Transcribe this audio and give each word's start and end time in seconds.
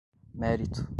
mérito 0.33 0.87